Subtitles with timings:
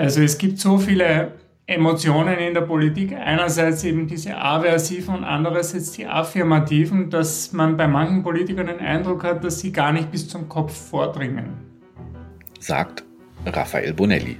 [0.00, 1.32] Also es gibt so viele
[1.66, 3.12] Emotionen in der Politik.
[3.12, 9.24] Einerseits eben diese aversiven und andererseits die affirmativen, dass man bei manchen Politikern den Eindruck
[9.24, 11.50] hat, dass sie gar nicht bis zum Kopf vordringen.
[12.60, 13.04] Sagt
[13.44, 14.38] Raphael Bonelli.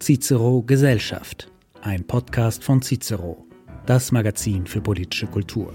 [0.00, 1.50] Cicero Gesellschaft,
[1.82, 3.44] ein Podcast von Cicero,
[3.84, 5.74] das Magazin für politische Kultur.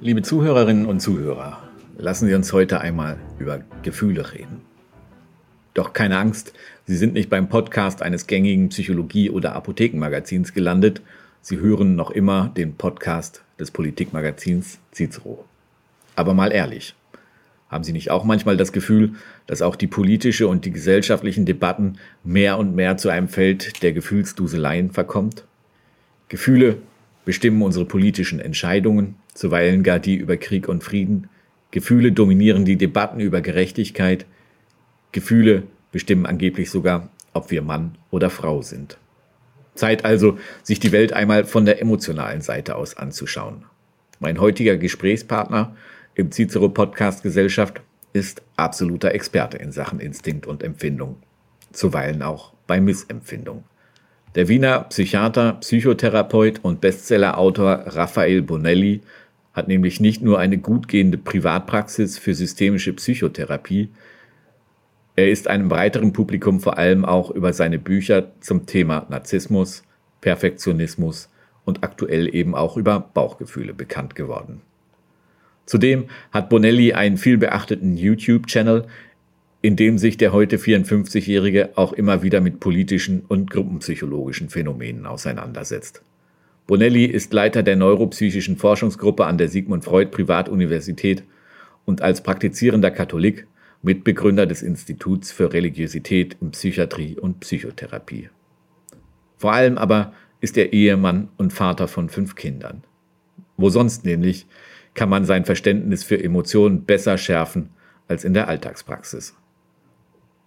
[0.00, 1.62] Liebe Zuhörerinnen und Zuhörer,
[1.96, 4.71] lassen Sie uns heute einmal über Gefühle reden.
[5.74, 6.52] Doch keine Angst,
[6.84, 11.00] Sie sind nicht beim Podcast eines gängigen Psychologie- oder Apothekenmagazins gelandet.
[11.40, 15.44] Sie hören noch immer den Podcast des Politikmagazins Cicero.
[16.16, 16.94] Aber mal ehrlich,
[17.68, 19.12] haben Sie nicht auch manchmal das Gefühl,
[19.46, 23.92] dass auch die politische und die gesellschaftlichen Debatten mehr und mehr zu einem Feld der
[23.92, 25.44] Gefühlsduseleien verkommt?
[26.28, 26.78] Gefühle
[27.24, 31.28] bestimmen unsere politischen Entscheidungen, zuweilen gar die über Krieg und Frieden.
[31.70, 34.26] Gefühle dominieren die Debatten über Gerechtigkeit,
[35.12, 38.98] Gefühle bestimmen angeblich sogar, ob wir Mann oder Frau sind.
[39.74, 43.64] Zeit also, sich die Welt einmal von der emotionalen Seite aus anzuschauen.
[44.20, 45.74] Mein heutiger Gesprächspartner
[46.14, 47.80] im Cicero Podcast Gesellschaft
[48.12, 51.16] ist absoluter Experte in Sachen Instinkt und Empfindung,
[51.72, 53.64] zuweilen auch bei Missempfindung.
[54.34, 59.00] Der Wiener Psychiater, Psychotherapeut und Bestsellerautor Raphael Bonelli
[59.52, 63.90] hat nämlich nicht nur eine gut gehende Privatpraxis für systemische Psychotherapie,
[65.14, 69.82] er ist einem breiteren Publikum vor allem auch über seine Bücher zum Thema Narzissmus,
[70.20, 71.28] Perfektionismus
[71.64, 74.62] und aktuell eben auch über Bauchgefühle bekannt geworden.
[75.66, 78.86] Zudem hat Bonelli einen vielbeachteten YouTube-Channel,
[79.60, 86.02] in dem sich der heute 54-Jährige auch immer wieder mit politischen und gruppenpsychologischen Phänomenen auseinandersetzt.
[86.66, 91.22] Bonelli ist Leiter der neuropsychischen Forschungsgruppe an der Sigmund Freud Privatuniversität
[91.84, 93.46] und als praktizierender Katholik
[93.82, 98.30] Mitbegründer des Instituts für Religiosität in Psychiatrie und Psychotherapie.
[99.36, 102.84] Vor allem aber ist er Ehemann und Vater von fünf Kindern.
[103.56, 104.46] Wo sonst nämlich
[104.94, 107.70] kann man sein Verständnis für Emotionen besser schärfen
[108.08, 109.34] als in der Alltagspraxis.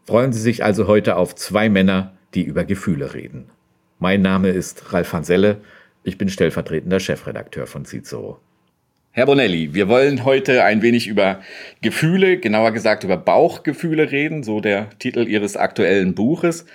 [0.05, 3.49] Freuen Sie sich also heute auf zwei Männer, die über Gefühle reden.
[3.99, 5.61] Mein Name ist Ralf Hanselle,
[6.03, 8.39] ich bin stellvertretender Chefredakteur von Cicero.
[9.17, 11.39] Herr Bonelli, wir wollen heute ein wenig über
[11.81, 16.65] Gefühle, genauer gesagt über Bauchgefühle reden, so der Titel Ihres aktuellen Buches.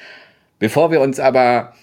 [0.59, 1.75] Bevor wir uns aber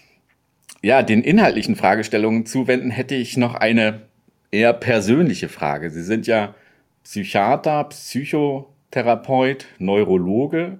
[0.81, 4.01] ja, den inhaltlichen Fragestellungen zuwenden, hätte ich noch eine
[4.49, 5.91] eher persönliche Frage.
[5.91, 6.55] Sie sind ja
[7.03, 10.79] Psychiater, Psychotherapeut, Neurologe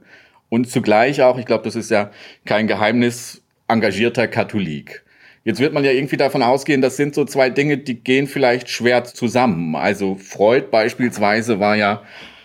[0.50, 2.10] und zugleich auch, ich glaube, das ist ja
[2.46, 5.04] kein Geheimnis, engagierter Katholik.
[5.48, 8.68] Jetzt wird man ja irgendwie davon ausgehen, das sind so zwei Dinge, die gehen vielleicht
[8.68, 9.78] schwer zusammen.
[9.78, 12.02] Also Freud beispielsweise war ja,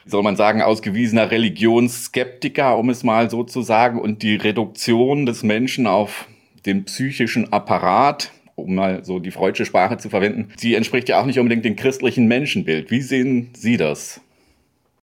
[0.06, 5.42] soll man sagen, ausgewiesener Religionsskeptiker, um es mal so zu sagen, und die Reduktion des
[5.42, 6.28] Menschen auf
[6.64, 11.26] den psychischen Apparat, um mal so die freudsche Sprache zu verwenden, die entspricht ja auch
[11.26, 12.92] nicht unbedingt dem christlichen Menschenbild.
[12.92, 14.20] Wie sehen Sie das?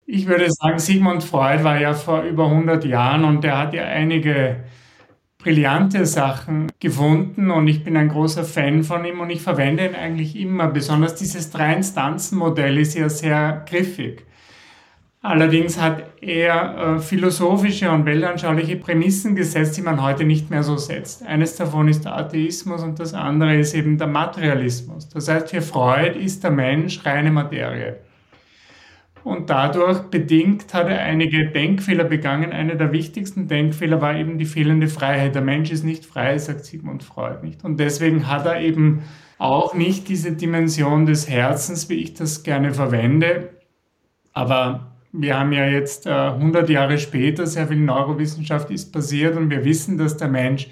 [0.05, 3.85] Ich würde sagen, Sigmund Freud war ja vor über 100 Jahren und der hat ja
[3.85, 4.57] einige
[5.47, 9.95] brillante Sachen gefunden und ich bin ein großer Fan von ihm und ich verwende ihn
[9.95, 10.67] eigentlich immer.
[10.67, 14.25] Besonders dieses Drei-Instanzen-Modell ist ja sehr griffig.
[15.21, 20.75] Allerdings hat er äh, philosophische und weltanschauliche Prämissen gesetzt, die man heute nicht mehr so
[20.75, 21.25] setzt.
[21.25, 25.07] Eines davon ist der Atheismus und das andere ist eben der Materialismus.
[25.07, 27.95] Das heißt, für Freud ist der Mensch reine Materie
[29.27, 32.53] und dadurch bedingt hat er einige Denkfehler begangen.
[32.53, 35.35] Einer der wichtigsten Denkfehler war eben die fehlende Freiheit.
[35.35, 37.65] Der Mensch ist nicht frei, sagt Sigmund Freud nicht.
[37.65, 39.03] Und deswegen hat er eben
[39.37, 43.49] auch nicht diese Dimension des Herzens, wie ich das gerne verwende.
[44.31, 49.49] Aber wir haben ja jetzt äh, 100 Jahre später, sehr viel Neurowissenschaft ist passiert und
[49.49, 50.69] wir wissen, dass der Mensch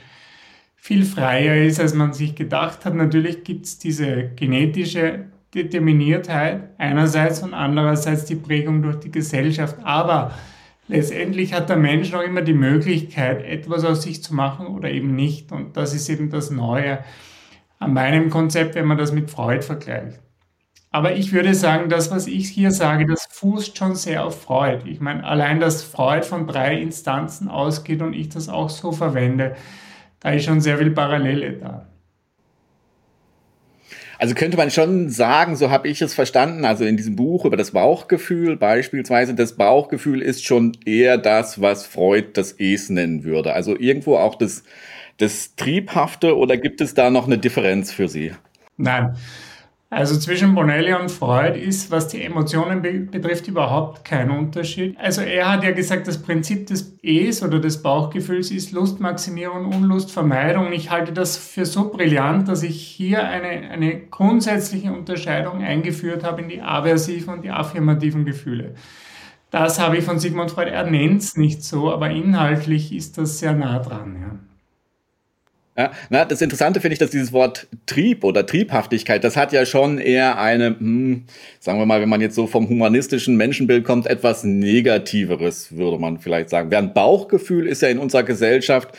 [0.75, 2.95] viel freier ist, als man sich gedacht hat.
[2.95, 9.77] Natürlich gibt es diese genetische Determiniertheit einerseits und andererseits die Prägung durch die Gesellschaft.
[9.83, 10.31] Aber
[10.87, 15.15] letztendlich hat der Mensch noch immer die Möglichkeit, etwas aus sich zu machen oder eben
[15.15, 15.51] nicht.
[15.51, 16.99] Und das ist eben das Neue
[17.79, 20.19] an meinem Konzept, wenn man das mit Freud vergleicht.
[20.91, 24.83] Aber ich würde sagen, das, was ich hier sage, das fußt schon sehr auf Freud.
[24.85, 29.55] Ich meine, allein, dass Freud von drei Instanzen ausgeht und ich das auch so verwende,
[30.21, 31.87] da ist schon sehr viel Parallele da.
[34.17, 37.57] Also könnte man schon sagen, so habe ich es verstanden, also in diesem Buch über
[37.57, 43.53] das Bauchgefühl beispielsweise, das Bauchgefühl ist schon eher das, was Freud das Es nennen würde.
[43.53, 44.63] Also irgendwo auch das,
[45.17, 48.33] das Triebhafte oder gibt es da noch eine Differenz für Sie?
[48.77, 49.15] Nein.
[49.95, 54.97] Also zwischen Bonelli und Freud ist, was die Emotionen be betrifft, überhaupt kein Unterschied.
[54.99, 60.73] Also er hat ja gesagt, das Prinzip des Es oder des Bauchgefühls ist Lustmaximierung, Unlustvermeidung.
[60.73, 66.41] Ich halte das für so brillant, dass ich hier eine, eine grundsätzliche Unterscheidung eingeführt habe
[66.41, 68.75] in die aversiven und die affirmativen Gefühle.
[69.49, 70.69] Das habe ich von Sigmund Freud.
[70.69, 74.17] Er nennt es nicht so, aber inhaltlich ist das sehr nah dran.
[74.19, 74.54] Ja.
[75.77, 79.65] Ja, na, das Interessante finde ich, dass dieses Wort Trieb oder Triebhaftigkeit, das hat ja
[79.65, 81.25] schon eher eine, hm,
[81.59, 86.19] sagen wir mal, wenn man jetzt so vom humanistischen Menschenbild kommt, etwas Negativeres, würde man
[86.19, 86.71] vielleicht sagen.
[86.71, 88.97] Während Bauchgefühl ist ja in unserer Gesellschaft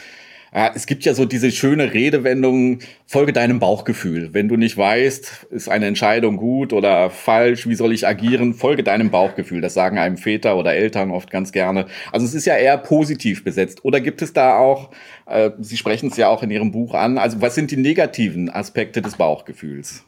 [0.54, 4.32] ja, es gibt ja so diese schöne Redewendung, folge deinem Bauchgefühl.
[4.32, 8.82] Wenn du nicht weißt, ist eine Entscheidung gut oder falsch, wie soll ich agieren, folge
[8.82, 9.60] deinem Bauchgefühl.
[9.60, 11.86] Das sagen einem Väter oder Eltern oft ganz gerne.
[12.12, 13.84] Also es ist ja eher positiv besetzt.
[13.84, 14.90] Oder gibt es da auch,
[15.26, 18.48] äh, Sie sprechen es ja auch in Ihrem Buch an, also was sind die negativen
[18.48, 20.04] Aspekte des Bauchgefühls?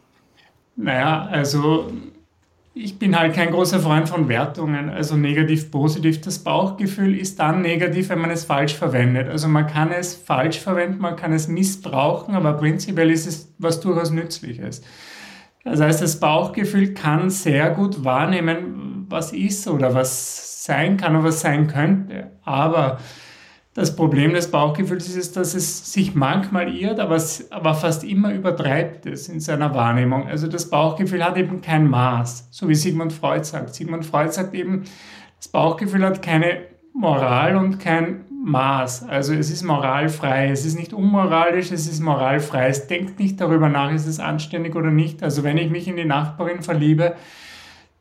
[0.76, 1.90] Naja, also
[2.81, 6.21] ich bin halt kein großer Freund von Wertungen, also negativ, positiv.
[6.21, 9.29] Das Bauchgefühl ist dann negativ, wenn man es falsch verwendet.
[9.29, 13.81] Also man kann es falsch verwenden, man kann es missbrauchen, aber prinzipiell ist es was
[13.81, 14.83] durchaus Nützliches.
[15.65, 21.25] Das heißt, das Bauchgefühl kann sehr gut wahrnehmen, was ist oder was sein kann oder
[21.25, 22.31] was sein könnte.
[22.45, 22.99] Aber
[23.79, 29.07] das Problem des Bauchgefühls ist, dass es sich manchmal irrt, aber, aber fast immer übertreibt
[29.07, 30.27] es in seiner Wahrnehmung.
[30.27, 33.77] Also das Bauchgefühl hat eben kein Maß, so wie Sigmund Freud sagt.
[33.77, 34.83] Sigmund Freud sagt eben,
[35.37, 39.09] das Bauchgefühl hat keine Moral und kein Maß.
[39.09, 42.67] Also es ist moralfrei, es ist nicht unmoralisch, es ist moralfrei.
[42.67, 45.23] Es denkt nicht darüber nach, ist es anständig oder nicht.
[45.23, 47.15] Also wenn ich mich in die Nachbarin verliebe,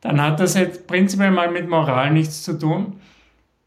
[0.00, 2.94] dann hat das jetzt prinzipiell mal mit Moral nichts zu tun.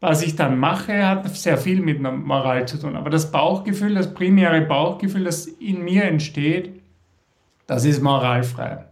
[0.02, 2.96] Was ich dann mache, hat sehr viel mit Moral zu tun.
[2.96, 6.72] Aber das Bauchgefühl, das primäre Bauchgefühl, das in mir entsteht,
[7.68, 8.86] das ist moralfrei.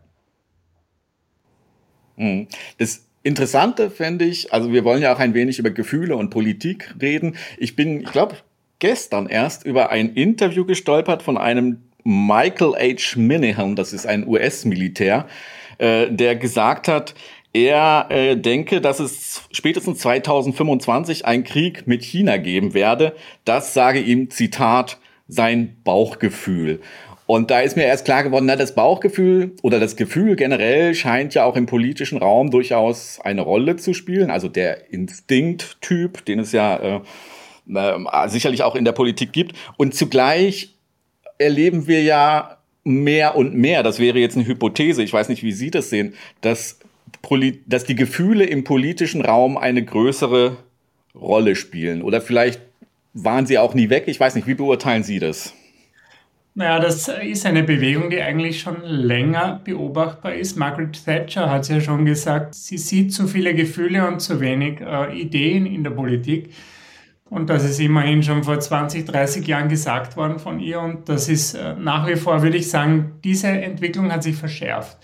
[2.16, 2.46] Hm.
[2.78, 6.94] Das Interessante fände ich, also wir wollen ja auch ein wenig über Gefühle und Politik
[7.02, 7.36] reden.
[7.58, 8.36] Ich bin, ich glaube,
[8.78, 13.18] gestern erst über ein Interview gestolpert von einem Michael H.
[13.18, 15.26] Minahan, das ist ein US-Militär,
[15.78, 17.16] äh, der gesagt hat,
[17.52, 23.14] er äh, denke, dass es spätestens 2025 einen Krieg mit China geben werde.
[23.44, 26.80] Das sage ihm, Zitat, sein Bauchgefühl.
[27.26, 31.34] Und da ist mir erst klar geworden, na, das Bauchgefühl oder das Gefühl generell scheint
[31.34, 34.32] ja auch im politischen Raum durchaus eine Rolle zu spielen.
[34.32, 37.00] Also der Instinkttyp, den es ja äh,
[37.72, 39.54] äh, sicherlich auch in der Politik gibt.
[39.76, 40.74] Und zugleich
[41.38, 45.52] erleben wir ja mehr und mehr, das wäre jetzt eine Hypothese, ich weiß nicht, wie
[45.52, 46.79] Sie das sehen, dass
[47.66, 50.56] dass die Gefühle im politischen Raum eine größere
[51.14, 52.02] Rolle spielen.
[52.02, 52.60] Oder vielleicht
[53.14, 54.04] waren sie auch nie weg.
[54.06, 55.54] Ich weiß nicht, wie beurteilen Sie das?
[56.54, 60.56] Naja, das ist eine Bewegung, die eigentlich schon länger beobachtbar ist.
[60.56, 64.80] Margaret Thatcher hat es ja schon gesagt, sie sieht zu viele Gefühle und zu wenig
[64.80, 66.50] äh, Ideen in der Politik.
[67.30, 70.80] Und das ist immerhin schon vor 20, 30 Jahren gesagt worden von ihr.
[70.80, 74.98] Und das ist äh, nach wie vor, würde ich sagen, diese Entwicklung hat sich verschärft.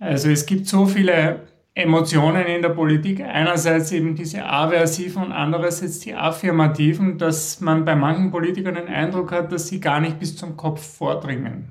[0.00, 1.40] Also es gibt so viele
[1.74, 3.20] Emotionen in der Politik.
[3.20, 9.30] Einerseits eben diese aversiven und andererseits die affirmativen, dass man bei manchen Politikern den Eindruck
[9.30, 11.68] hat, dass sie gar nicht bis zum Kopf vordringen.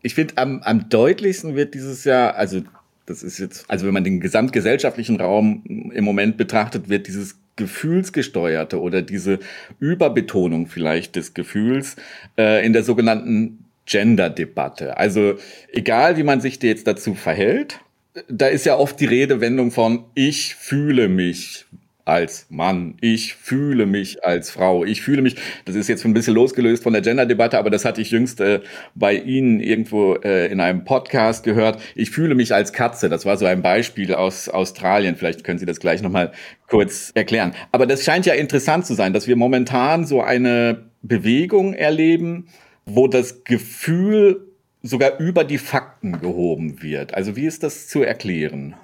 [0.00, 2.62] Ich finde, am, am deutlichsten wird dieses Jahr, also
[3.06, 5.62] das ist jetzt, also wenn man den gesamtgesellschaftlichen Raum
[5.92, 9.38] im Moment betrachtet, wird dieses Gefühlsgesteuerte oder diese
[9.78, 11.96] Überbetonung vielleicht des Gefühls
[12.38, 14.96] äh, in der sogenannten Gender-Debatte.
[14.96, 15.34] Also
[15.70, 17.80] egal, wie man sich jetzt dazu verhält,
[18.28, 21.66] da ist ja oft die Redewendung von ich fühle mich
[22.04, 26.34] als Mann, ich fühle mich als Frau, ich fühle mich, das ist jetzt ein bisschen
[26.34, 28.60] losgelöst von der Gender-Debatte, aber das hatte ich jüngst äh,
[28.94, 33.36] bei Ihnen irgendwo äh, in einem Podcast gehört, ich fühle mich als Katze, das war
[33.36, 36.32] so ein Beispiel aus Australien, vielleicht können Sie das gleich nochmal
[36.66, 37.52] kurz erklären.
[37.70, 42.48] Aber das scheint ja interessant zu sein, dass wir momentan so eine Bewegung erleben,
[42.84, 44.48] wo das Gefühl
[44.82, 47.14] sogar über die Fakten gehoben wird.
[47.14, 48.74] Also wie ist das zu erklären?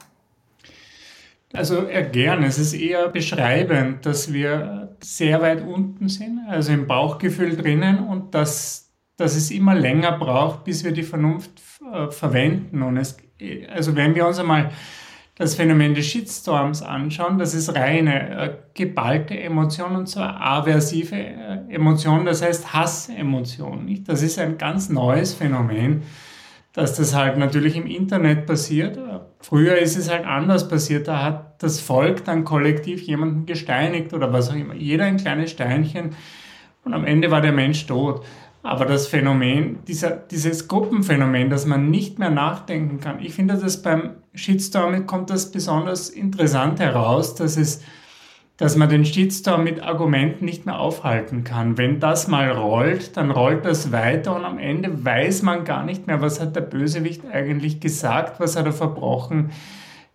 [1.53, 2.43] Also gern.
[2.43, 8.35] Es ist eher beschreibend, dass wir sehr weit unten sind, also im Bauchgefühl drinnen und
[8.35, 11.51] dass, dass es immer länger braucht, bis wir die Vernunft
[11.93, 12.83] äh, verwenden.
[12.83, 13.17] Und es,
[13.71, 14.71] also wenn wir uns einmal
[15.39, 21.59] das Phänomen des Shitstorms anschauen, das ist reine äh, geballte Emotion und zwar aversive äh,
[21.69, 24.03] Emotion, das heißt Hassemotion.
[24.05, 26.03] Das ist ein ganz neues Phänomen,
[26.73, 28.99] dass das halt natürlich im Internet passiert.
[29.39, 34.33] Früher ist es halt anders passiert, da hat das Volk dann kollektiv jemanden gesteinigt oder
[34.33, 34.75] was auch immer.
[34.75, 36.17] Jeder ein kleines Steinchen
[36.85, 38.25] und am Ende war der Mensch tot.
[38.69, 43.83] Aber das Phänomen, dieser, dieses Gruppenphänomen, dass man nicht mehr nachdenken kann, ich finde, dass
[43.83, 47.83] beim Shitstorm kommt das besonders interessant heraus, dass es
[48.59, 51.79] dass man den Shitstorm mit Argumenten nicht mehr aufhalten kann.
[51.79, 56.09] Wenn das mal rollt, dann rollt das weiter und am Ende weiß man gar nicht
[56.09, 59.51] mehr, was hat der Bösewicht eigentlich gesagt, was hat er verbrochen.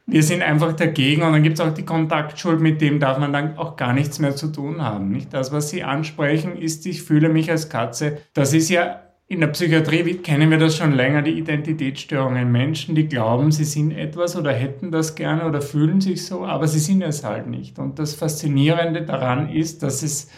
[0.06, 3.32] Wir sind einfach dagegen und dann gibt es auch die Kontaktschuld, mit dem darf man
[3.32, 5.10] dann auch gar nichts mehr zu tun haben.
[5.10, 5.34] Nicht?
[5.34, 8.18] Das, was Sie ansprechen, ist, ich fühle mich als Katze.
[8.34, 12.52] Das ist ja in der Psychiatrie kennen wir das schon länger, die Identitätsstörungen.
[12.52, 16.68] Menschen, die glauben, sie sind etwas oder hätten das gerne oder fühlen sich so, aber
[16.68, 17.80] sie sind es halt nicht.
[17.80, 20.30] Und das Faszinierende daran ist, dass es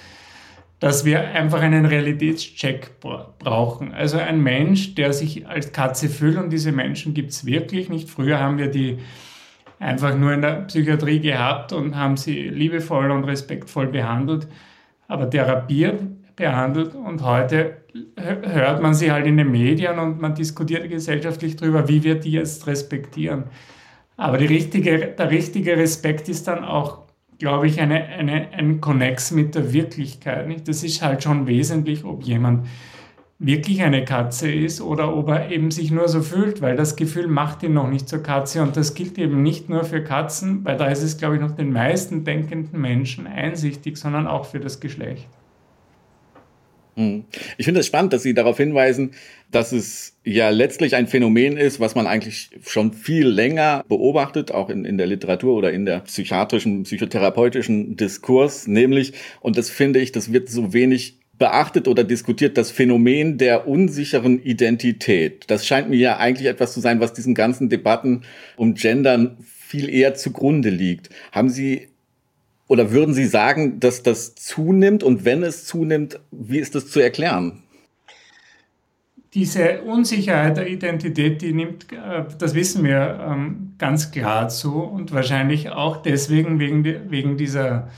[0.79, 3.93] dass wir einfach einen Realitätscheck brauchen.
[3.93, 8.09] Also ein Mensch, der sich als Katze fühlt, und diese Menschen gibt es wirklich nicht.
[8.09, 8.97] Früher haben wir die
[9.79, 14.47] einfach nur in der Psychiatrie gehabt und haben sie liebevoll und respektvoll behandelt,
[15.07, 16.01] aber therapiert
[16.35, 16.95] behandelt.
[16.95, 17.77] Und heute
[18.17, 22.31] hört man sie halt in den Medien und man diskutiert gesellschaftlich darüber, wie wir die
[22.31, 23.45] jetzt respektieren.
[24.17, 27.03] Aber richtige, der richtige Respekt ist dann auch,
[27.37, 30.47] glaube ich, eine, eine, ein Connex mit der Wirklichkeit.
[30.47, 30.67] Nicht?
[30.67, 32.67] Das ist halt schon wesentlich, ob jemand
[33.37, 37.27] wirklich eine Katze ist oder ob er eben sich nur so fühlt, weil das Gefühl
[37.27, 38.61] macht ihn noch nicht zur Katze.
[38.61, 41.51] Und das gilt eben nicht nur für Katzen, weil da ist es, glaube ich, noch
[41.51, 45.27] den meisten denkenden Menschen einsichtig, sondern auch für das Geschlecht.
[46.95, 47.25] Hm.
[47.57, 49.11] Ich finde es spannend, dass Sie darauf hinweisen,
[49.51, 54.69] dass es ja letztlich ein Phänomen ist, was man eigentlich schon viel länger beobachtet, auch
[54.69, 59.11] in, in der Literatur oder in der psychiatrischen, psychotherapeutischen Diskurs, nämlich,
[59.41, 64.41] und das finde ich, das wird so wenig beachtet oder diskutiert, das Phänomen der unsicheren
[64.41, 65.45] Identität.
[65.47, 68.23] Das scheint mir ja eigentlich etwas zu sein, was diesen ganzen Debatten
[68.55, 71.09] um Gendern viel eher zugrunde liegt.
[71.31, 71.89] Haben Sie
[72.67, 75.03] oder würden Sie sagen, dass das zunimmt?
[75.03, 77.63] Und wenn es zunimmt, wie ist das zu erklären?
[79.33, 85.11] Diese Unsicherheit der Identität, die nimmt, äh, das wissen wir ähm, ganz klar zu und
[85.11, 87.89] wahrscheinlich auch deswegen wegen, wegen, dieser,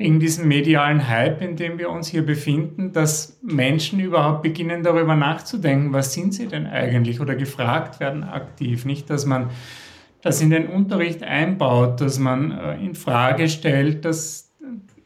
[0.00, 5.14] wegen diesem medialen Hype, in dem wir uns hier befinden, dass Menschen überhaupt beginnen darüber
[5.14, 8.86] nachzudenken, was sind sie denn eigentlich oder gefragt werden aktiv.
[8.86, 9.50] Nicht, dass man
[10.22, 14.50] das in den Unterricht einbaut, dass man äh, in Frage stellt, dass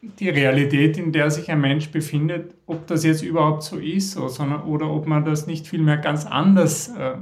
[0.01, 4.63] die Realität, in der sich ein Mensch befindet, ob das jetzt überhaupt so ist, sondern,
[4.63, 7.15] oder ob man das nicht vielmehr ganz anders äh,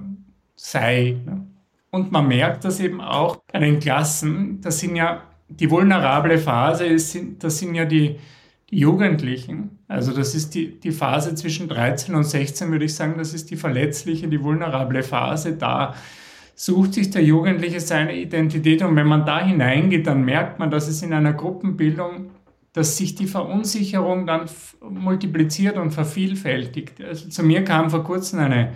[0.55, 1.17] sei.
[1.25, 1.47] Ne?
[1.89, 5.23] Und man merkt das eben auch bei den Klassen, das sind ja
[5.59, 6.95] die vulnerable Phase,
[7.39, 8.15] das sind ja die,
[8.69, 9.79] die Jugendlichen.
[9.87, 13.51] Also das ist die, die Phase zwischen 13 und 16, würde ich sagen, das ist
[13.51, 15.53] die verletzliche, die vulnerable Phase.
[15.53, 15.93] Da
[16.55, 20.87] sucht sich der Jugendliche seine Identität und wenn man da hineingeht, dann merkt man, dass
[20.87, 22.31] es in einer Gruppenbildung,
[22.73, 24.45] dass sich die Verunsicherung dann
[24.81, 27.03] multipliziert und vervielfältigt.
[27.03, 28.73] Also zu mir kam vor kurzem eine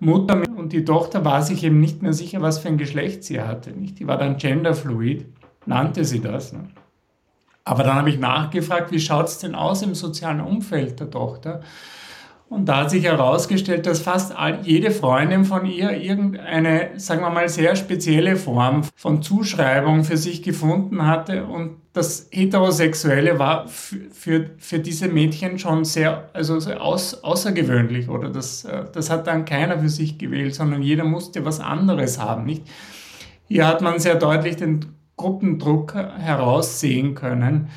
[0.00, 3.40] Mutter und die Tochter war sich eben nicht mehr sicher, was für ein Geschlecht sie
[3.40, 3.72] hatte.
[3.72, 5.26] Die war dann genderfluid,
[5.68, 6.52] nannte sie das.
[6.52, 6.68] Ne?
[7.64, 11.60] Aber dann habe ich nachgefragt, wie schaut es denn aus im sozialen Umfeld der Tochter?
[12.48, 14.32] Und da hat sich herausgestellt, dass fast
[14.62, 20.42] jede Freundin von ihr irgendeine, sagen wir mal, sehr spezielle Form von Zuschreibung für sich
[20.42, 21.44] gefunden hatte.
[21.44, 28.08] Und das Heterosexuelle war für, für diese Mädchen schon sehr, also sehr aus, außergewöhnlich.
[28.08, 32.18] Oder das, äh, das hat dann keiner für sich gewählt, sondern jeder musste was anderes
[32.18, 32.46] haben.
[32.46, 32.62] Nicht?
[33.46, 34.86] Hier hat man sehr deutlich den
[35.18, 37.68] Gruppendruck heraussehen können.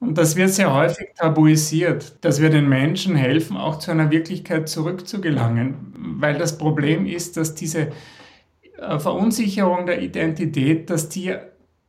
[0.00, 4.68] Und das wird sehr häufig tabuisiert, dass wir den Menschen helfen, auch zu einer Wirklichkeit
[4.68, 5.94] zurückzugelangen.
[6.18, 7.88] Weil das Problem ist, dass diese
[8.78, 11.34] äh, Verunsicherung der Identität, dass die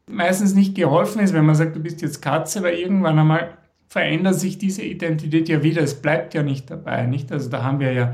[0.08, 3.58] meistens nicht geholfen ist, wenn man sagt, du bist jetzt Katze, weil irgendwann einmal
[3.90, 5.82] verändert sich diese Identität ja wieder.
[5.82, 7.32] Es bleibt ja nicht dabei, nicht?
[7.34, 8.14] Also da haben wir ja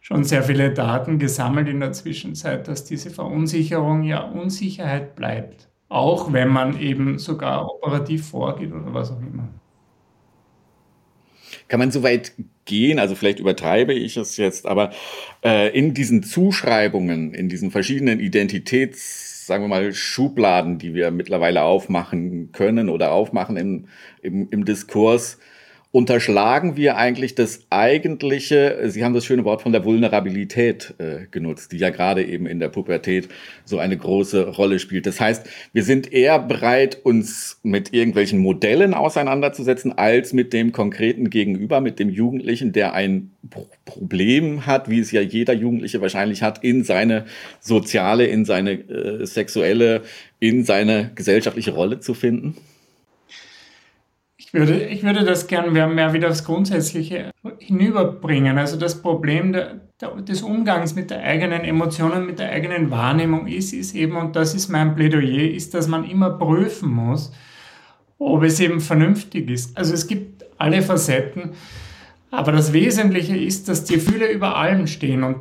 [0.00, 6.32] schon sehr viele Daten gesammelt in der Zwischenzeit, dass diese Verunsicherung ja Unsicherheit bleibt auch
[6.32, 9.48] wenn man eben sogar operativ vorgeht oder was auch immer.
[11.68, 12.32] Kann man so weit
[12.64, 14.90] gehen, also vielleicht übertreibe ich es jetzt, aber
[15.44, 21.62] äh, in diesen Zuschreibungen, in diesen verschiedenen Identitäts, sagen wir mal, Schubladen, die wir mittlerweile
[21.62, 23.86] aufmachen können oder aufmachen im,
[24.22, 25.38] im, im Diskurs,
[25.90, 31.72] unterschlagen wir eigentlich das eigentliche, Sie haben das schöne Wort von der Vulnerabilität äh, genutzt,
[31.72, 33.28] die ja gerade eben in der Pubertät
[33.64, 35.06] so eine große Rolle spielt.
[35.06, 41.30] Das heißt, wir sind eher bereit, uns mit irgendwelchen Modellen auseinanderzusetzen, als mit dem konkreten
[41.30, 43.30] Gegenüber, mit dem Jugendlichen, der ein
[43.86, 47.24] Problem hat, wie es ja jeder Jugendliche wahrscheinlich hat, in seine
[47.60, 50.02] soziale, in seine äh, sexuelle,
[50.38, 52.56] in seine gesellschaftliche Rolle zu finden
[54.48, 58.56] Ich würde, ich würde das gerne mehr, mehr wieder aufs Grundsätzliche hinüberbringen.
[58.56, 63.46] Also das Problem der, der, des Umgangs mit der eigenen Emotionen, mit der eigenen Wahrnehmung
[63.46, 67.30] ist, ist eben, und das ist mein Plädoyer, ist, dass man immer prüfen muss,
[68.18, 69.76] ob es eben vernünftig ist.
[69.76, 71.50] Also es gibt alle Facetten,
[72.30, 75.36] aber das Wesentliche ist, dass die Gefühle über allem stehen und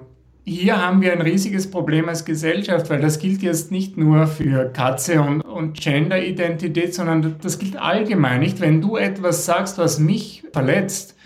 [0.50, 4.72] hier haben wir ein riesiges Problem als Gesellschaft, weil das gilt jetzt nicht nur für
[4.72, 8.40] Katze und, und Gender-Identität, sondern das gilt allgemein.
[8.40, 11.18] Nicht, wenn du etwas sagst, was mich verletzt,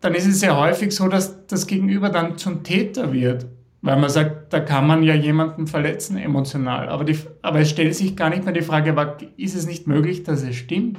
[0.00, 3.46] dann ist es ja häufig so, dass das Gegenüber dann zum Täter wird.
[3.80, 6.88] Weil man sagt, da kann man ja jemanden verletzen emotional.
[6.88, 10.24] Aber, die, aber es stellt sich gar nicht mehr die Frage, ist es nicht möglich,
[10.24, 10.98] dass es stimmt?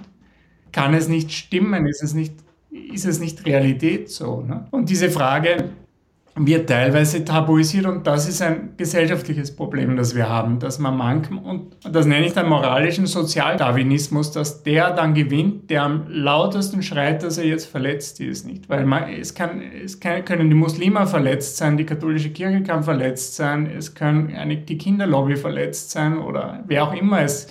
[0.71, 1.87] Kann es nicht stimmen?
[1.87, 2.35] Ist es nicht,
[2.71, 4.41] ist es nicht Realität so?
[4.41, 4.65] Ne?
[4.71, 5.71] Und diese Frage,
[6.35, 11.43] wird teilweise tabuisiert und das ist ein gesellschaftliches Problem, das wir haben, dass man manchmal,
[11.43, 17.21] und das nenne ich dann moralischen Sozialdarwinismus, dass der dann gewinnt, der am lautesten schreit,
[17.21, 18.67] dass er jetzt verletzt ist, nicht?
[18.67, 22.83] Weil man, es, kann, es kann, können die Muslime verletzt sein, die katholische Kirche kann
[22.83, 27.47] verletzt sein, es können eine, die Kinderlobby verletzt sein oder wer auch immer es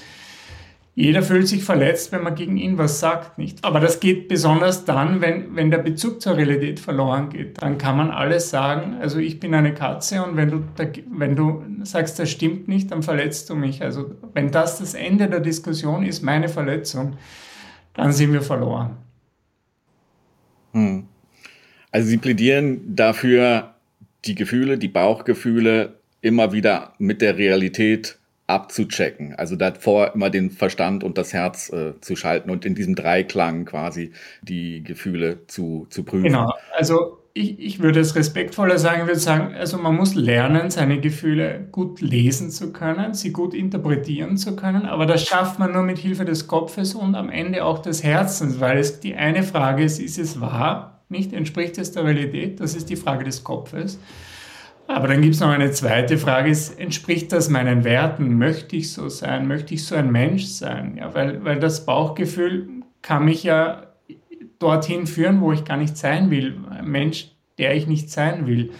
[0.94, 3.64] jeder fühlt sich verletzt, wenn man gegen ihn was sagt, nicht?
[3.64, 7.62] Aber das geht besonders dann, wenn, wenn der Bezug zur Realität verloren geht.
[7.62, 10.64] Dann kann man alles sagen, also ich bin eine Katze und wenn du,
[11.10, 13.80] wenn du sagst, das stimmt nicht, dann verletzt du mich.
[13.82, 17.16] Also wenn das das Ende der Diskussion ist, meine Verletzung,
[17.94, 18.98] dann sind wir verloren.
[20.72, 21.04] Hm.
[21.90, 23.74] Also Sie plädieren dafür,
[24.26, 28.18] die Gefühle, die Bauchgefühle immer wieder mit der Realität
[28.52, 29.34] abzuchecken.
[29.34, 33.64] Also davor immer den Verstand und das Herz äh, zu schalten und in diesem Dreiklang
[33.64, 36.24] quasi die Gefühle zu, zu prüfen.
[36.24, 40.70] Genau, also ich, ich würde es respektvoller sagen, ich würde sagen, also man muss lernen,
[40.70, 45.72] seine Gefühle gut lesen zu können, sie gut interpretieren zu können, aber das schafft man
[45.72, 49.42] nur mit Hilfe des Kopfes und am Ende auch des Herzens, weil es die eine
[49.42, 53.44] Frage ist, ist es wahr, nicht entspricht es der Realität, das ist die Frage des
[53.44, 53.98] Kopfes.
[54.92, 58.36] Aber dann gibt es noch eine zweite Frage, ist, entspricht das meinen Werten?
[58.36, 59.48] Möchte ich so sein?
[59.48, 60.96] Möchte ich so ein Mensch sein?
[60.98, 62.68] Ja, weil, weil das Bauchgefühl
[63.00, 63.86] kann mich ja
[64.58, 66.58] dorthin führen, wo ich gar nicht sein will.
[66.68, 68.72] Ein Mensch, der ich nicht sein will.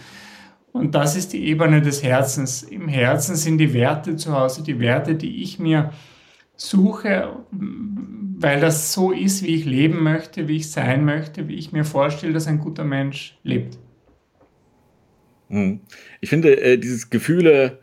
[0.71, 2.61] Und das ist die Ebene des Herzens.
[2.61, 5.91] Im Herzen sind die Werte zu Hause, die Werte, die ich mir
[6.55, 11.71] suche, weil das so ist, wie ich leben möchte, wie ich sein möchte, wie ich
[11.71, 13.79] mir vorstelle, dass ein guter Mensch lebt.
[15.53, 15.81] Hm.
[16.19, 17.77] Ich finde, äh, dieses Gefühle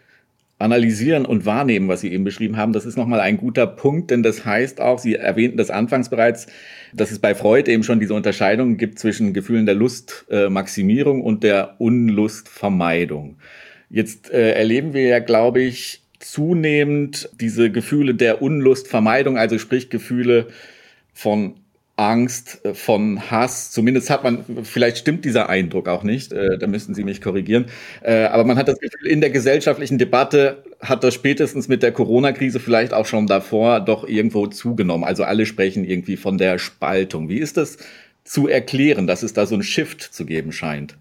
[0.59, 4.25] analysieren und wahrnehmen, was Sie eben beschrieben haben, das ist nochmal ein guter Punkt, denn
[4.25, 6.49] das heißt auch, Sie erwähnten das anfangs bereits,
[6.93, 11.77] dass es bei Freud eben schon diese Unterscheidung gibt zwischen Gefühlen der Lustmaximierung und der
[11.79, 13.37] Unlustvermeidung.
[13.89, 20.49] Jetzt äh, erleben wir ja, glaube ich, zunehmend diese Gefühle der Unlustvermeidung, also sprich Gefühle
[21.15, 21.55] von
[22.01, 23.71] Angst, äh, von Hass.
[23.71, 27.67] Zumindest hat man, vielleicht stimmt dieser Eindruck auch nicht, äh, da müssten Sie mich korrigieren.
[28.03, 31.93] Äh, aber man hat das Gefühl, in der gesellschaftlichen Debatte hat das spätestens mit der
[31.93, 35.05] Corona-Krise vielleicht auch schon davor doch irgendwo zugenommen.
[35.05, 37.29] Also alle sprechen irgendwie von der Spaltung.
[37.29, 37.77] Wie ist das
[38.25, 40.97] zu erklären, dass es da so ein Shift zu geben scheint?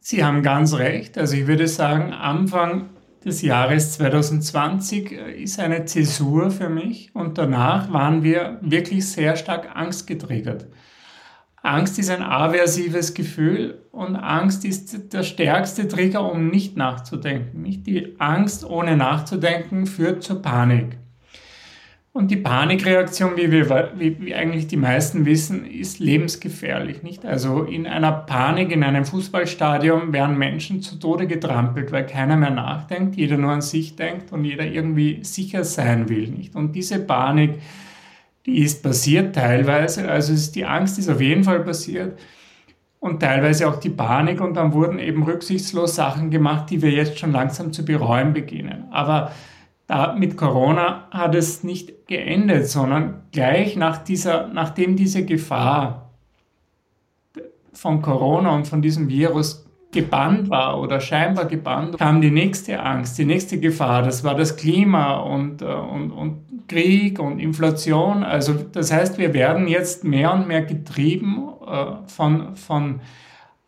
[0.00, 1.18] Sie haben ganz recht.
[1.18, 2.88] Also ich würde sagen, Anfang
[3.24, 9.36] des Jahres 2020 äh, ist eine Zäsur für mich und danach waren wir wirklich sehr
[9.36, 10.66] stark angstgetriggert.
[11.62, 17.62] Angst ist ein aversives Gefühl und Angst ist der stärkste Trigger, um nicht nachzudenken.
[17.64, 20.98] Die Angst ohne nachzudenken führt zur Panik.
[22.14, 27.02] Und die Panikreaktion, wie wir wie, wie eigentlich die meisten wissen, ist lebensgefährlich.
[27.02, 27.24] Nicht?
[27.24, 32.50] Also in einer Panik, in einem Fußballstadion werden Menschen zu Tode getrampelt, weil keiner mehr
[32.50, 36.28] nachdenkt, jeder nur an sich denkt und jeder irgendwie sicher sein will.
[36.28, 36.54] Nicht?
[36.54, 37.54] Und diese Panik,
[38.44, 42.18] die ist passiert teilweise, also ist, die Angst ist auf jeden Fall passiert
[43.00, 47.18] und teilweise auch die Panik und dann wurden eben rücksichtslos Sachen gemacht, die wir jetzt
[47.18, 48.84] schon langsam zu bereuen beginnen.
[48.90, 49.32] Aber
[50.18, 56.10] mit Corona hat es nicht geendet, sondern gleich nach dieser, nachdem diese Gefahr
[57.72, 63.18] von Corona und von diesem Virus gebannt war oder scheinbar gebannt, kam die nächste Angst,
[63.18, 64.02] die nächste Gefahr.
[64.02, 68.24] Das war das Klima und, äh, und, und Krieg und Inflation.
[68.24, 73.00] Also das heißt, wir werden jetzt mehr und mehr getrieben äh, von, von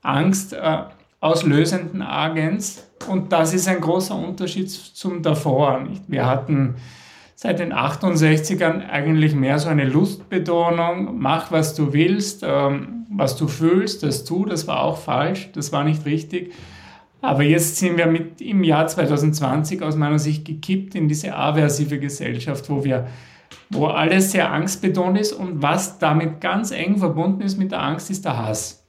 [0.03, 0.85] Angst äh,
[1.25, 2.87] auslösenden Agens.
[3.09, 5.81] Und das ist ein großer Unterschied zum davor.
[5.81, 6.03] Nicht?
[6.07, 6.77] Wir hatten
[7.35, 13.49] seit den 68ern eigentlich mehr so eine Lustbetonung, mach was du willst, ähm, was du
[13.49, 16.53] fühlst, das tu, das war auch falsch, das war nicht richtig.
[17.21, 21.99] Aber jetzt sind wir mit im Jahr 2020 aus meiner Sicht gekippt in diese aversive
[21.99, 23.07] Gesellschaft, wo wir
[23.71, 28.11] wo alles sehr angstbetont ist und was damit ganz eng verbunden ist mit der Angst,
[28.11, 28.84] ist der Hass.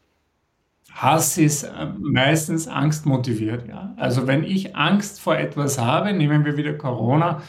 [0.95, 3.67] Hass ist äh, meistens angstmotiviert.
[3.67, 3.93] Ja.
[3.97, 7.41] Also wenn ich Angst vor etwas habe, nehmen wir wieder Corona,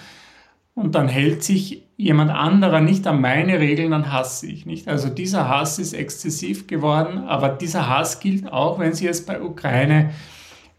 [0.77, 4.89] und dann hält sich jemand anderer nicht an meine Regeln, dann hasse ich nicht.
[4.89, 9.41] Also dieser Hass ist exzessiv geworden, aber dieser Hass gilt auch, wenn Sie jetzt bei
[9.41, 10.11] Ukraine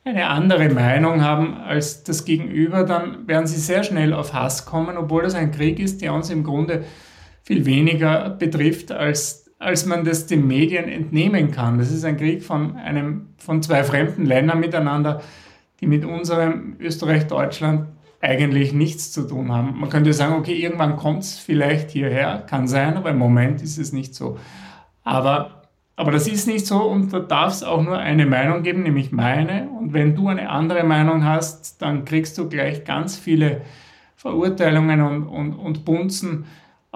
[0.05, 4.97] eine andere Meinung haben als das Gegenüber, dann werden Sie sehr schnell auf Hass kommen,
[4.97, 6.85] obwohl das ein Krieg ist, der uns im Grunde
[7.41, 11.77] viel weniger betrifft, als, als man das den Medien entnehmen kann.
[11.77, 15.21] Das ist ein Krieg von, einem, von zwei fremden Ländern miteinander,
[15.79, 17.87] die mit unserem Österreich-Deutschland
[18.21, 19.79] eigentlich nichts zu tun haben.
[19.79, 23.77] Man könnte sagen, okay, irgendwann kommt es vielleicht hierher, kann sein, aber im Moment ist
[23.77, 24.37] es nicht so.
[25.03, 25.63] Aber,
[25.95, 29.11] aber das ist nicht so und da darf es auch nur eine Meinung geben, nämlich
[29.11, 29.69] meine.
[29.69, 33.61] Und wenn du eine andere Meinung hast, dann kriegst du gleich ganz viele
[34.15, 36.45] Verurteilungen und, und, und Bunzen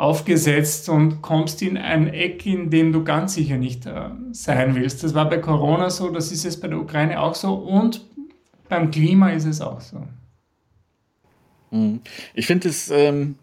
[0.01, 5.03] aufgesetzt und kommst in ein Eck, in dem du ganz sicher nicht äh, sein willst.
[5.03, 8.03] Das war bei Corona so, das ist es bei der Ukraine auch so und
[8.67, 10.03] beim Klima ist es auch so.
[11.69, 12.01] Mhm.
[12.33, 13.35] Ich finde es ähm,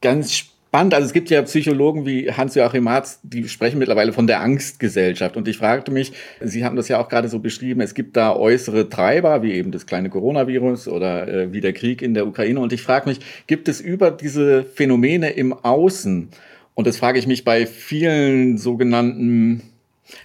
[0.00, 0.53] ganz spannend.
[0.74, 5.36] Also es gibt ja Psychologen wie Hans-Joachim Marz, die sprechen mittlerweile von der Angstgesellschaft.
[5.36, 8.34] Und ich fragte mich, Sie haben das ja auch gerade so beschrieben, es gibt da
[8.34, 12.58] äußere Treiber, wie eben das kleine Coronavirus oder äh, wie der Krieg in der Ukraine.
[12.58, 16.30] Und ich frage mich, gibt es über diese Phänomene im Außen,
[16.74, 19.62] und das frage ich mich bei vielen sogenannten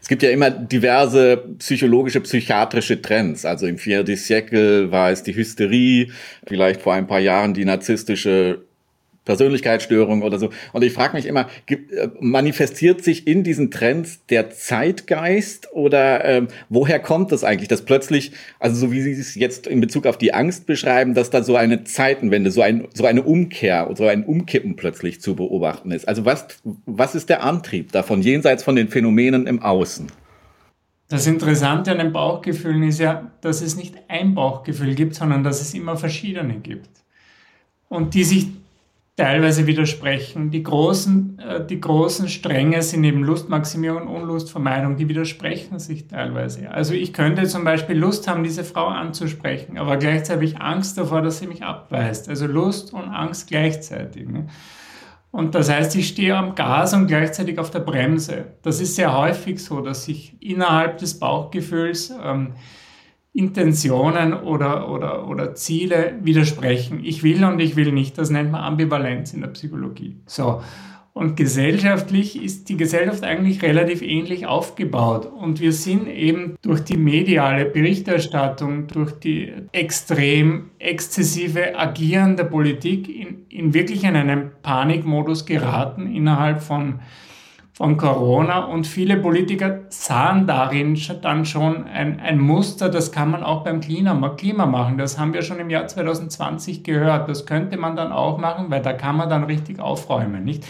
[0.02, 3.46] es gibt ja immer diverse psychologische, psychiatrische Trends.
[3.46, 6.10] Also im vierten Siècle war es die Hysterie,
[6.46, 8.66] vielleicht vor ein paar Jahren die narzisstische
[9.26, 10.50] Persönlichkeitsstörung oder so.
[10.74, 11.78] Und ich frage mich immer, äh,
[12.20, 18.32] manifestiert sich in diesen Trends der Zeitgeist oder ähm, woher kommt das eigentlich, dass plötzlich,
[18.60, 21.56] also so wie Sie es jetzt in Bezug auf die Angst beschreiben, dass da so
[21.56, 26.08] eine Zeitenwende, so, ein, so eine Umkehr, so ein Umkippen plötzlich zu beobachten ist?
[26.08, 26.48] Also was,
[26.86, 30.08] was ist der Antrieb davon, jenseits von den Phänomenen im Außen?
[31.10, 35.60] Das Interessante an den Bauchgefühlen ist ja, dass es nicht ein Bauchgefühl gibt, sondern dass
[35.60, 36.90] es immer verschiedene gibt.
[37.90, 38.48] Und die sich
[39.20, 40.50] teilweise widersprechen.
[40.50, 46.72] Die großen, äh, die großen Stränge sind eben Lustmaximierung und Unlustvermeidung, die widersprechen sich teilweise.
[46.72, 51.22] Also ich könnte zum Beispiel Lust haben, diese Frau anzusprechen, aber gleichzeitig ich Angst davor,
[51.22, 52.30] dass sie mich abweist.
[52.30, 54.26] Also Lust und Angst gleichzeitig.
[54.30, 54.48] Ne?
[55.32, 58.46] Und das heißt, ich stehe am Gas und gleichzeitig auf der Bremse.
[58.62, 62.54] Das ist sehr häufig so, dass sich innerhalb des Bauchgefühls ähm,
[63.34, 67.02] Intentionen oder, oder, oder Ziele widersprechen.
[67.04, 68.18] Ich will und ich will nicht.
[68.18, 70.18] Das nennt man Ambivalenz in der Psychologie.
[70.26, 70.62] So.
[71.14, 75.26] Und gesellschaftlich ist die Gesellschaft eigentlich relativ ähnlich aufgebaut.
[75.26, 83.10] Und wir sind eben durch die mediale Berichterstattung, durch die extrem exzessive Agieren der Politik
[83.10, 87.00] in, in wirklich in einen Panikmodus geraten innerhalb von
[87.80, 93.42] von Corona und viele Politiker sahen darin dann schon ein, ein Muster, das kann man
[93.42, 94.98] auch beim Klima, Klima machen.
[94.98, 97.30] Das haben wir schon im Jahr 2020 gehört.
[97.30, 100.44] Das könnte man dann auch machen, weil da kann man dann richtig aufräumen.
[100.44, 100.68] Nicht?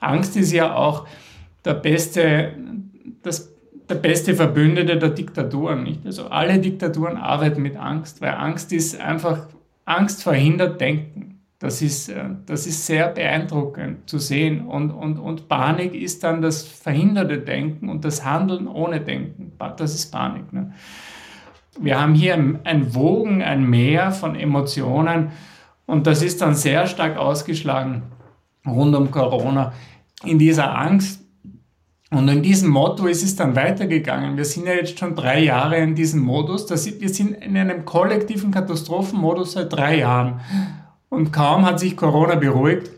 [0.00, 1.06] Angst ist ja auch
[1.64, 2.52] der beste,
[3.22, 3.50] das,
[3.88, 5.82] der beste Verbündete der Diktaturen.
[5.82, 6.04] Nicht?
[6.04, 9.46] Also alle Diktaturen arbeiten mit Angst, weil Angst ist einfach,
[9.86, 11.33] Angst verhindert Denken.
[11.64, 14.66] Das ist, äh, das ist sehr beeindruckend zu sehen.
[14.66, 19.52] Und, und, und Panik ist dann das verhinderte Denken und das Handeln ohne Denken.
[19.78, 20.52] Das ist Panik.
[20.52, 20.74] Ne?
[21.80, 25.30] Wir haben hier ein Wogen, ein Meer von Emotionen
[25.86, 28.02] und das ist dann sehr stark ausgeschlagen
[28.66, 29.72] rund um Corona
[30.22, 31.22] in dieser Angst.
[32.10, 34.36] Und in diesem Motto ist es dann weitergegangen.
[34.36, 36.68] Wir sind ja jetzt schon drei Jahre in diesem Modus.
[36.68, 40.40] Wir sind in einem kollektiven Katastrophenmodus seit drei Jahren.
[41.14, 42.90] Und kaum hat sich Corona beruhigt,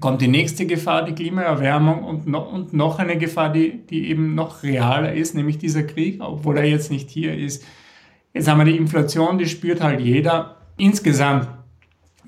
[0.00, 4.34] kommt die nächste Gefahr, die Klimaerwärmung und noch, und noch eine Gefahr, die, die eben
[4.34, 7.64] noch realer ist, nämlich dieser Krieg, obwohl er jetzt nicht hier ist.
[8.34, 10.56] Jetzt haben wir die Inflation, die spürt halt jeder.
[10.76, 11.48] Insgesamt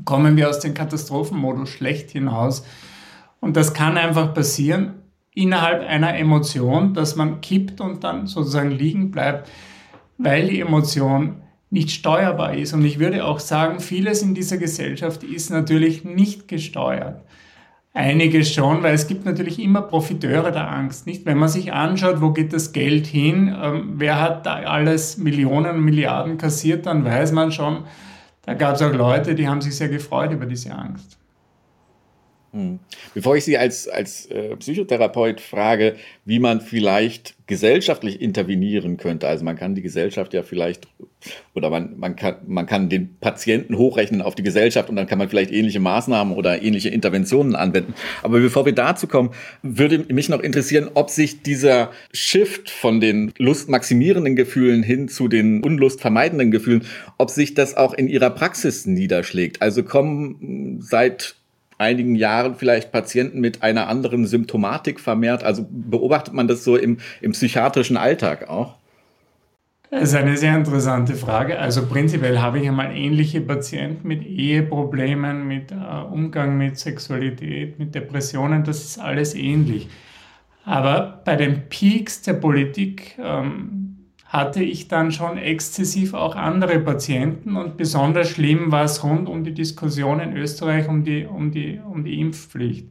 [0.06, 2.64] kommen wir aus dem Katastrophenmodus schlecht hinaus.
[3.40, 5.02] Und das kann einfach passieren
[5.34, 9.50] innerhalb einer Emotion, dass man kippt und dann sozusagen liegen bleibt,
[10.16, 12.72] weil die Emotion nicht steuerbar ist.
[12.72, 17.22] Und ich würde auch sagen, vieles in dieser Gesellschaft ist natürlich nicht gesteuert.
[17.92, 21.06] Einiges schon, weil es gibt natürlich immer Profiteure der Angst.
[21.06, 25.18] Nicht, wenn man sich anschaut, wo geht das Geld hin, ähm, wer hat da alles
[25.18, 27.84] Millionen und Milliarden kassiert, dann weiß man schon,
[28.42, 31.19] da gab es auch Leute, die haben sich sehr gefreut über diese Angst.
[32.52, 32.80] Hm.
[33.14, 39.44] Bevor ich Sie als, als äh, Psychotherapeut frage, wie man vielleicht gesellschaftlich intervenieren könnte, also
[39.44, 40.88] man kann die Gesellschaft ja vielleicht,
[41.54, 45.18] oder man, man, kann, man kann den Patienten hochrechnen auf die Gesellschaft und dann kann
[45.18, 47.94] man vielleicht ähnliche Maßnahmen oder ähnliche Interventionen anwenden.
[48.24, 49.30] Aber bevor wir dazu kommen,
[49.62, 55.62] würde mich noch interessieren, ob sich dieser Shift von den lustmaximierenden Gefühlen hin zu den
[55.62, 56.84] unlustvermeidenden Gefühlen,
[57.16, 59.62] ob sich das auch in Ihrer Praxis niederschlägt.
[59.62, 61.36] Also kommen seit
[61.80, 65.42] einigen Jahren vielleicht Patienten mit einer anderen Symptomatik vermehrt?
[65.42, 68.76] Also beobachtet man das so im, im psychiatrischen Alltag auch?
[69.90, 71.58] Das ist eine sehr interessante Frage.
[71.58, 77.92] Also prinzipiell habe ich einmal ähnliche Patienten mit Eheproblemen, mit äh, Umgang mit Sexualität, mit
[77.94, 79.88] Depressionen, das ist alles ähnlich.
[80.64, 83.89] Aber bei den Peaks der Politik ähm,
[84.30, 89.42] hatte ich dann schon exzessiv auch andere Patienten und besonders schlimm war es rund um
[89.42, 92.86] die Diskussion in Österreich um die, um die, um die Impfpflicht.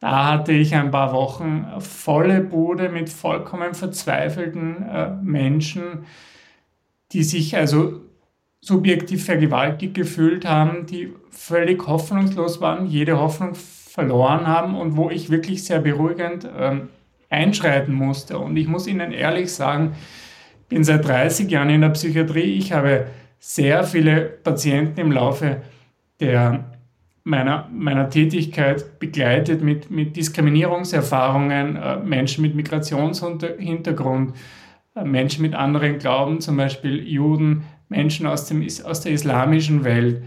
[0.00, 6.04] Da hatte ich ein paar Wochen volle Bude mit vollkommen verzweifelten äh, Menschen,
[7.12, 8.02] die sich also
[8.60, 15.30] subjektiv vergewaltigt gefühlt haben, die völlig hoffnungslos waren, jede Hoffnung verloren haben und wo ich
[15.30, 16.80] wirklich sehr beruhigend äh,
[17.30, 18.38] einschreiten musste.
[18.38, 19.94] Und ich muss Ihnen ehrlich sagen,
[20.68, 22.56] bin seit 30 Jahren in der Psychiatrie.
[22.58, 23.06] Ich habe
[23.38, 25.62] sehr viele Patienten im Laufe
[26.20, 26.64] der,
[27.24, 34.34] meiner, meiner Tätigkeit begleitet mit, mit Diskriminierungserfahrungen, äh, Menschen mit Migrationshintergrund,
[34.94, 40.22] äh, Menschen mit anderen Glauben, zum Beispiel Juden, Menschen aus, dem, aus der islamischen Welt.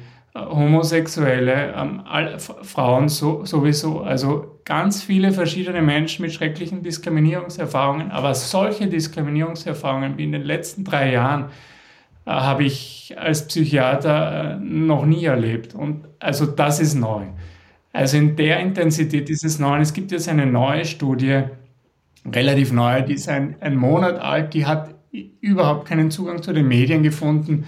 [0.45, 4.01] Homosexuelle, ähm, all, Frauen so, sowieso.
[4.01, 8.11] Also ganz viele verschiedene Menschen mit schrecklichen Diskriminierungserfahrungen.
[8.11, 11.45] Aber solche Diskriminierungserfahrungen wie in den letzten drei Jahren
[12.25, 15.73] äh, habe ich als Psychiater äh, noch nie erlebt.
[15.75, 17.23] Und also das ist neu.
[17.93, 19.79] Also in der Intensität ist es neu.
[19.79, 21.43] Es gibt jetzt eine neue Studie,
[22.25, 24.93] relativ neu, die ist ein, ein Monat alt, die hat
[25.41, 27.65] überhaupt keinen Zugang zu den Medien gefunden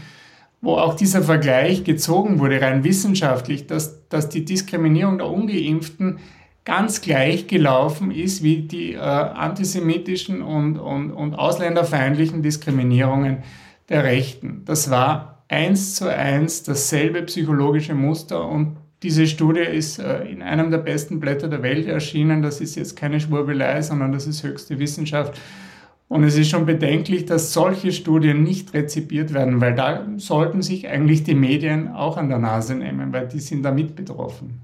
[0.61, 6.19] wo auch dieser Vergleich gezogen wurde, rein wissenschaftlich, dass, dass die Diskriminierung der ungeimpften
[6.65, 13.39] ganz gleich gelaufen ist wie die äh, antisemitischen und, und, und ausländerfeindlichen Diskriminierungen
[13.87, 14.63] der Rechten.
[14.65, 20.71] Das war eins zu eins dasselbe psychologische Muster und diese Studie ist äh, in einem
[20.71, 22.41] der besten Blätter der Welt erschienen.
[22.41, 25.39] Das ist jetzt keine Schwurbelei, sondern das ist höchste Wissenschaft.
[26.09, 30.87] Und es ist schon bedenklich, dass solche Studien nicht rezipiert werden, weil da sollten sich
[30.87, 34.61] eigentlich die Medien auch an der Nase nehmen, weil die sind damit betroffen.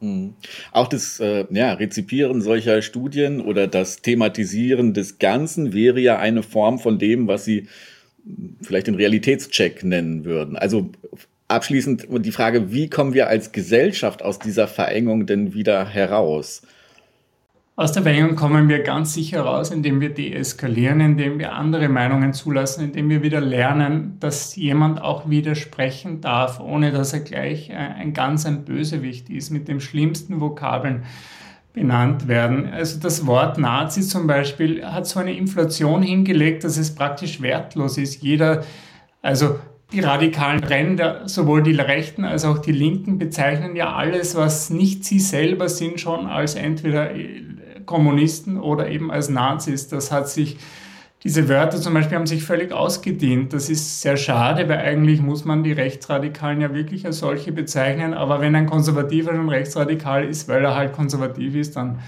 [0.00, 0.32] Mhm.
[0.72, 6.42] Auch das äh, ja, Rezipieren solcher Studien oder das Thematisieren des Ganzen wäre ja eine
[6.42, 7.68] Form von dem, was Sie
[8.62, 10.56] vielleicht den Realitätscheck nennen würden.
[10.56, 10.90] Also
[11.48, 16.62] abschließend die Frage, wie kommen wir als Gesellschaft aus dieser Verengung denn wieder heraus?
[17.78, 22.32] Aus der Verhängung kommen wir ganz sicher raus, indem wir deeskalieren, indem wir andere Meinungen
[22.32, 28.14] zulassen, indem wir wieder lernen, dass jemand auch widersprechen darf, ohne dass er gleich ein
[28.14, 31.02] ganz ein Bösewicht ist, mit den schlimmsten Vokabeln
[31.74, 32.66] benannt werden.
[32.66, 37.98] Also das Wort Nazi zum Beispiel hat so eine Inflation hingelegt, dass es praktisch wertlos
[37.98, 38.22] ist.
[38.22, 38.64] Jeder,
[39.20, 39.58] also
[39.92, 45.04] die radikalen Ränder, sowohl die Rechten als auch die Linken, bezeichnen ja alles, was nicht
[45.04, 47.10] sie selber sind, schon als entweder
[47.86, 49.88] Kommunisten oder eben als Nazis.
[49.88, 50.58] Das hat sich,
[51.24, 53.52] diese Wörter zum Beispiel haben sich völlig ausgedehnt.
[53.52, 58.12] Das ist sehr schade, weil eigentlich muss man die Rechtsradikalen ja wirklich als solche bezeichnen.
[58.12, 62.00] Aber wenn ein Konservativer schon rechtsradikal ist, weil er halt konservativ ist, dann,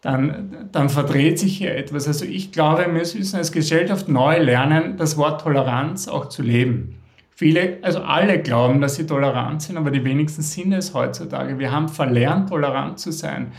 [0.00, 2.08] dann, dann verdreht sich hier etwas.
[2.08, 6.96] Also ich glaube, wir müssen als Gesellschaft neu lernen, das Wort Toleranz auch zu leben.
[7.34, 11.58] Viele, also alle glauben, dass sie tolerant sind, aber die wenigsten sind es heutzutage.
[11.58, 13.52] Wir haben verlernt, tolerant zu sein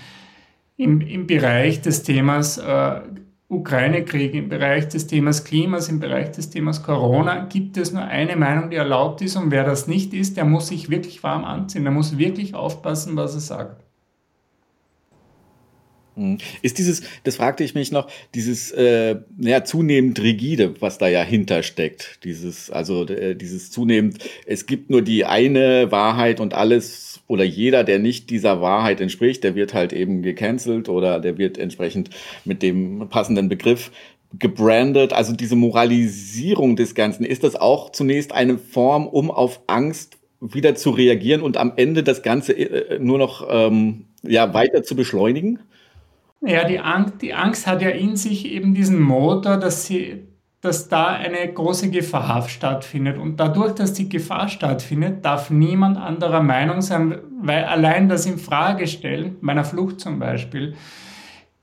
[0.77, 3.01] im, im Bereich des Themas äh,
[3.49, 8.35] Ukraine-Krieg, im Bereich des Themas Klimas, im Bereich des Themas Corona gibt es nur eine
[8.35, 9.35] Meinung, die erlaubt ist.
[9.35, 11.83] Und wer das nicht ist, der muss sich wirklich warm anziehen.
[11.83, 13.82] Der muss wirklich aufpassen, was er sagt.
[16.15, 16.37] Hm.
[16.61, 21.23] Ist dieses, das fragte ich mich noch, dieses äh, ja, zunehmend rigide, was da ja
[21.23, 27.43] hintersteckt, dieses, also äh, dieses zunehmend, es gibt nur die eine Wahrheit und alles oder
[27.43, 32.09] jeder, der nicht dieser Wahrheit entspricht, der wird halt eben gecancelt oder der wird entsprechend
[32.45, 33.91] mit dem passenden Begriff
[34.37, 35.13] gebrandet.
[35.13, 40.75] Also diese Moralisierung des Ganzen, ist das auch zunächst eine Form, um auf Angst wieder
[40.75, 45.59] zu reagieren und am Ende das Ganze äh, nur noch ähm, ja, weiter zu beschleunigen?
[46.45, 50.27] Ja, die Angst, die Angst hat ja in sich eben diesen Motor, dass sie
[50.63, 53.17] dass da eine große Gefahr stattfindet.
[53.17, 58.37] Und dadurch, dass die Gefahr stattfindet, darf niemand anderer Meinung sein, weil allein das in
[58.37, 60.75] Frage stellen, meiner Flucht zum Beispiel,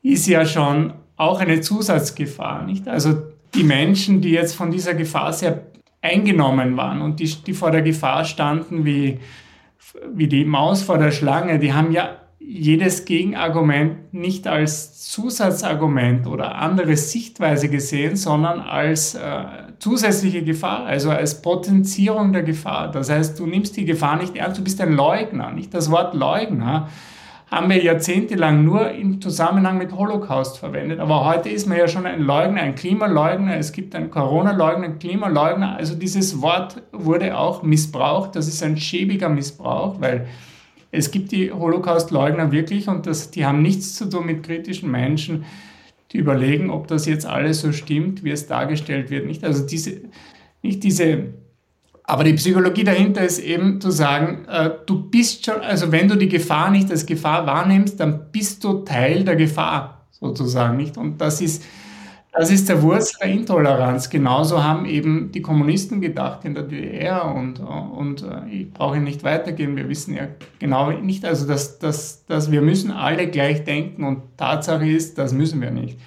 [0.03, 2.89] ist ja schon auch eine Zusatzgefahr, nicht?
[2.89, 3.23] Also
[3.55, 5.63] die Menschen, die jetzt von dieser Gefahr sehr
[6.03, 9.19] eingenommen waren und die, die vor der Gefahr standen, wie,
[10.13, 16.57] wie die Maus vor der Schlange, die haben ja jedes Gegenargument nicht als Zusatzargument oder
[16.57, 19.45] andere Sichtweise gesehen, sondern als äh,
[19.79, 22.91] zusätzliche Gefahr, also als Potenzierung der Gefahr.
[22.91, 25.53] Das heißt, du nimmst die Gefahr nicht ernst, du bist ein Leugner.
[25.53, 26.89] Nicht das Wort Leugner
[27.51, 30.99] haben wir jahrzehntelang nur im Zusammenhang mit Holocaust verwendet.
[30.99, 34.99] Aber heute ist man ja schon ein Leugner, ein Klimaleugner, es gibt einen Corona-Leugner, einen
[34.99, 35.77] Klimaleugner.
[35.77, 38.35] Also dieses Wort wurde auch missbraucht.
[38.35, 40.27] Das ist ein schäbiger Missbrauch, weil
[40.91, 45.45] es gibt die Holocaust-Leugner wirklich und das, die haben nichts zu tun mit kritischen Menschen,
[46.13, 49.27] die überlegen, ob das jetzt alles so stimmt, wie es dargestellt wird.
[49.27, 49.45] Nicht?
[49.45, 50.01] Also diese,
[50.63, 51.29] nicht diese
[52.11, 56.17] aber die Psychologie dahinter ist eben zu sagen, äh, du bist schon, also wenn du
[56.17, 60.97] die Gefahr nicht als Gefahr wahrnimmst, dann bist du Teil der Gefahr sozusagen, nicht?
[60.97, 61.63] Und das ist,
[62.33, 64.09] das ist der Wurzel der Intoleranz.
[64.09, 69.25] Genauso haben eben die Kommunisten gedacht in der DDR und, und äh, ich brauche nicht
[69.25, 69.77] weitergehen.
[69.77, 74.23] Wir wissen ja genau nicht, also dass, dass, dass wir müssen alle gleich denken und
[74.37, 75.99] Tatsache ist, das müssen wir nicht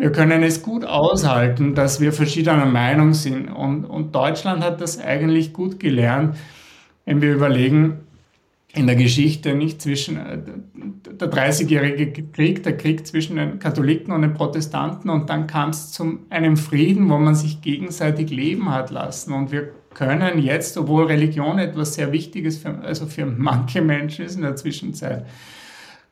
[0.00, 3.48] wir können es gut aushalten, dass wir verschiedener Meinung sind.
[3.48, 6.36] Und, und Deutschland hat das eigentlich gut gelernt,
[7.04, 7.98] wenn wir überlegen,
[8.72, 10.38] in der Geschichte nicht zwischen äh,
[11.20, 15.90] der 30-jährige Krieg, der Krieg zwischen den Katholiken und den Protestanten und dann kam es
[15.92, 21.06] zu einem Frieden, wo man sich gegenseitig leben hat lassen und wir können jetzt, obwohl
[21.06, 25.26] Religion etwas sehr Wichtiges für, also für manche Menschen ist in der Zwischenzeit,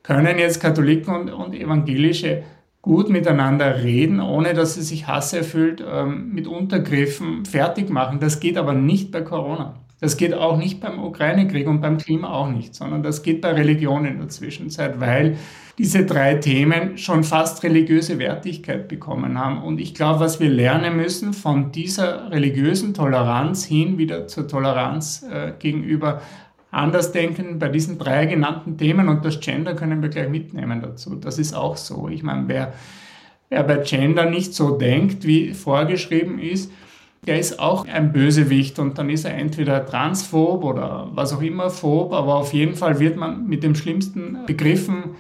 [0.03, 2.43] können jetzt Katholiken und, und Evangelische
[2.83, 8.19] gut miteinander reden, ohne dass sie sich hasserfüllt ähm, mit Untergriffen fertig machen.
[8.19, 9.75] Das geht aber nicht bei Corona.
[10.01, 13.53] Das geht auch nicht beim Ukraine-Krieg und beim Klima auch nicht, sondern das geht bei
[13.53, 15.37] Religion in der Zwischenzeit, weil
[15.77, 19.63] diese drei Themen schon fast religiöse Wertigkeit bekommen haben.
[19.63, 25.25] Und ich glaube, was wir lernen müssen von dieser religiösen Toleranz hin wieder zur Toleranz
[25.31, 26.21] äh, gegenüber
[26.71, 31.15] Andersdenken bei diesen drei genannten Themen und das Gender können wir gleich mitnehmen dazu.
[31.15, 32.09] Das ist auch so.
[32.09, 32.75] Ich meine, wer,
[33.49, 36.71] wer bei Gender nicht so denkt, wie vorgeschrieben ist,
[37.27, 41.71] der ist auch ein Bösewicht und dann ist er entweder transphob oder was auch immer
[41.71, 45.17] phob, aber auf jeden Fall wird man mit den schlimmsten Begriffen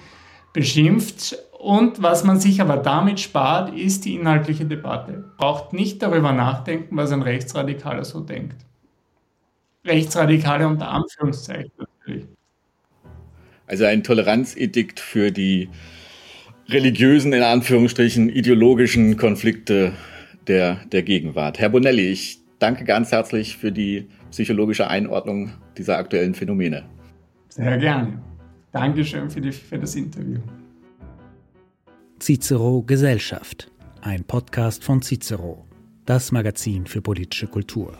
[0.52, 1.36] beschimpft.
[1.58, 5.24] Und was man sich aber damit spart, ist die inhaltliche Debatte.
[5.36, 8.64] Braucht nicht darüber nachdenken, was ein Rechtsradikaler so denkt.
[9.84, 12.26] Rechtsradikale unter Anführungszeichen natürlich.
[13.66, 15.68] Also ein Toleranzedikt für die
[16.68, 19.92] religiösen, in Anführungsstrichen, ideologischen Konflikte
[20.48, 21.58] der, der Gegenwart.
[21.58, 26.84] Herr Bonelli, ich danke ganz herzlich für die psychologische Einordnung dieser aktuellen Phänomene.
[27.48, 28.20] Sehr gerne.
[28.72, 30.40] Dankeschön für, die, für das Interview.
[32.20, 33.70] Cicero Gesellschaft,
[34.02, 35.64] ein Podcast von Cicero,
[36.04, 37.96] das Magazin für politische Kultur.